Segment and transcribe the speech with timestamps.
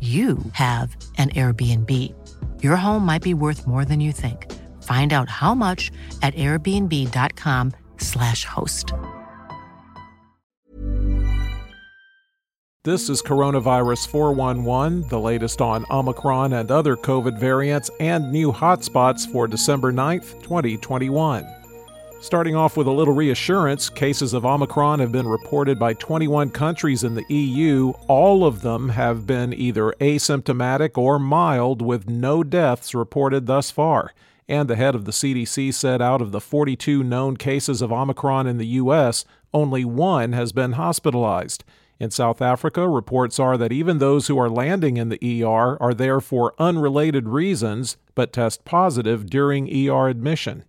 [0.00, 2.14] you have an Airbnb.
[2.62, 4.48] Your home might be worth more than you think.
[4.84, 5.90] Find out how much
[6.22, 8.92] at airbnb.com/slash host.
[12.84, 19.26] This is Coronavirus 411, the latest on Omicron and other COVID variants and new hotspots
[19.30, 21.57] for December 9th, 2021.
[22.20, 27.04] Starting off with a little reassurance, cases of Omicron have been reported by 21 countries
[27.04, 27.90] in the EU.
[28.08, 34.12] All of them have been either asymptomatic or mild, with no deaths reported thus far.
[34.48, 38.48] And the head of the CDC said out of the 42 known cases of Omicron
[38.48, 39.24] in the U.S.,
[39.54, 41.62] only one has been hospitalized.
[42.00, 45.94] In South Africa, reports are that even those who are landing in the ER are
[45.94, 50.64] there for unrelated reasons but test positive during ER admission.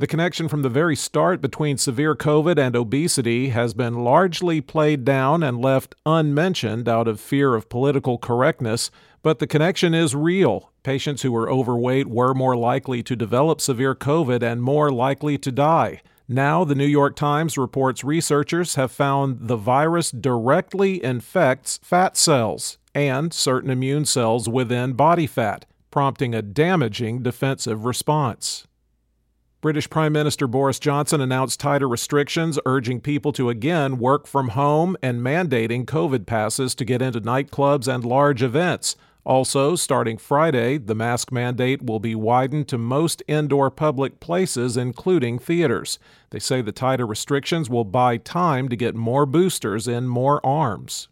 [0.00, 5.04] The connection from the very start between severe COVID and obesity has been largely played
[5.04, 8.92] down and left unmentioned out of fear of political correctness,
[9.24, 10.70] but the connection is real.
[10.84, 15.50] Patients who were overweight were more likely to develop severe COVID and more likely to
[15.50, 16.00] die.
[16.28, 22.78] Now, the New York Times reports researchers have found the virus directly infects fat cells
[22.94, 28.68] and certain immune cells within body fat, prompting a damaging defensive response.
[29.60, 34.96] British Prime Minister Boris Johnson announced tighter restrictions, urging people to again work from home
[35.02, 38.94] and mandating COVID passes to get into nightclubs and large events.
[39.24, 45.40] Also, starting Friday, the mask mandate will be widened to most indoor public places, including
[45.40, 45.98] theaters.
[46.30, 51.08] They say the tighter restrictions will buy time to get more boosters in more arms.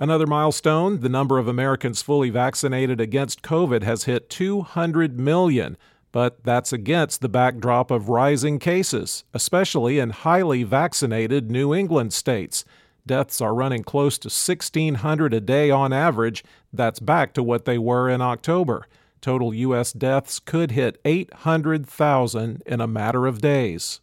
[0.00, 5.76] Another milestone the number of Americans fully vaccinated against COVID has hit 200 million
[6.14, 12.64] but that's against the backdrop of rising cases, especially in highly vaccinated New England states.
[13.04, 16.44] Deaths are running close to 1,600 a day on average.
[16.72, 18.86] That's back to what they were in October.
[19.20, 19.92] Total U.S.
[19.92, 24.00] deaths could hit 800,000 in a matter of days.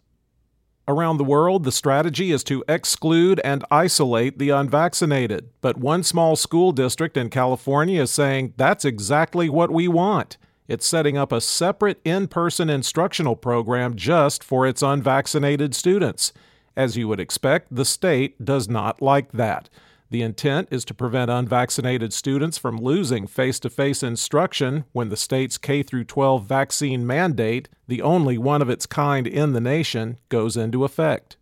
[0.90, 5.48] Around the world, the strategy is to exclude and isolate the unvaccinated.
[5.62, 10.38] But one small school district in California is saying that's exactly what we want.
[10.72, 16.32] It's setting up a separate in person instructional program just for its unvaccinated students.
[16.78, 19.68] As you would expect, the state does not like that.
[20.12, 25.18] The intent is to prevent unvaccinated students from losing face to face instruction when the
[25.18, 30.20] state's K through 12 vaccine mandate, the only one of its kind in the nation,
[30.30, 31.36] goes into effect.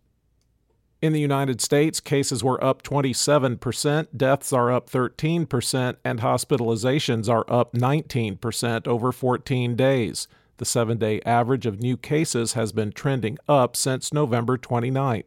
[1.02, 7.46] In the United States, cases were up 27%, deaths are up 13%, and hospitalizations are
[7.48, 10.28] up 19% over 14 days.
[10.58, 15.24] The seven day average of new cases has been trending up since November 29th.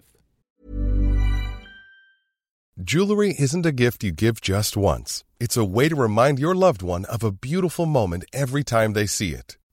[2.83, 6.83] Jewelry isn't a gift you give just once, it's a way to remind your loved
[6.83, 9.57] one of a beautiful moment every time they see it.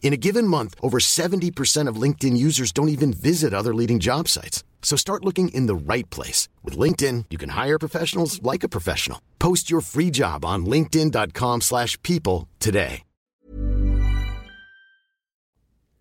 [0.00, 4.26] In a given month, over 70% of LinkedIn users don't even visit other leading job
[4.26, 4.64] sites.
[4.80, 6.48] So start looking in the right place.
[6.64, 9.20] With LinkedIn, you can hire professionals like a professional.
[9.38, 13.02] Post your free job on linkedin.com slash people today.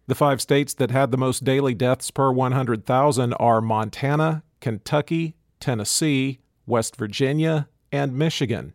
[0.09, 6.39] The five states that had the most daily deaths per 100,000 are Montana, Kentucky, Tennessee,
[6.65, 8.73] West Virginia, and Michigan.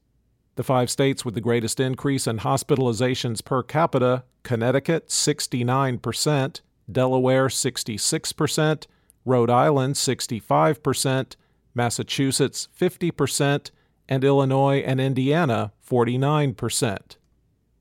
[0.55, 8.87] The five states with the greatest increase in hospitalizations per capita Connecticut 69%, Delaware 66%,
[9.27, 11.37] Rhode Island 65%,
[11.75, 13.71] Massachusetts 50%,
[14.09, 17.17] and Illinois and Indiana 49%.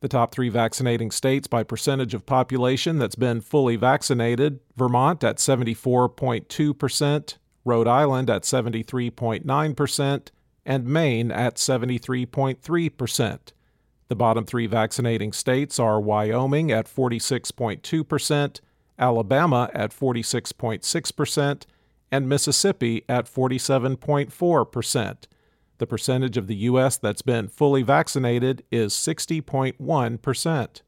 [0.01, 5.37] The top three vaccinating states by percentage of population that's been fully vaccinated Vermont at
[5.37, 7.37] 74.2%,
[7.67, 10.29] Rhode Island at 73.9%,
[10.65, 13.39] and Maine at 73.3%.
[14.09, 18.61] The bottom three vaccinating states are Wyoming at 46.2%,
[18.99, 21.67] Alabama at 46.6%,
[22.13, 25.17] and Mississippi at 47.4%.
[25.79, 26.99] The percentage of the U.S.
[26.99, 30.83] that's been fully vaccinated is 60.1%.